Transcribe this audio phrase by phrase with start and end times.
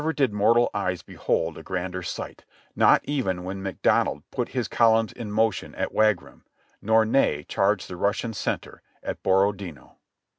[0.01, 2.43] Never did mortal eyes behold a grander sight;
[2.75, 6.41] not even when McDonald put his columns in motion at W^agram
[6.89, 9.97] or Ney charged the Russian center at Borodino.